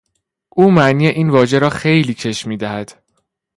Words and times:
او 0.49 0.71
معنی 0.71 1.07
این 1.07 1.29
واژه 1.29 1.59
را 1.59 1.69
خیلی 1.69 2.13
کش 2.13 2.47
میدهد. 2.47 2.99